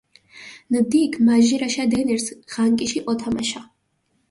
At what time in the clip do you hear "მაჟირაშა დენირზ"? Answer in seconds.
1.27-2.25